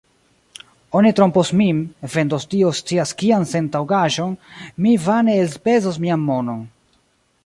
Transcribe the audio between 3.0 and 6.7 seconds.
kian sentaŭgaĵon, mi vane elspezos mian monon.